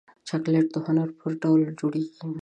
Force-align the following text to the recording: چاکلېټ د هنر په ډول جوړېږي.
چاکلېټ 0.27 0.67
د 0.73 0.77
هنر 0.85 1.07
په 1.19 1.27
ډول 1.41 1.61
جوړېږي. 1.79 2.13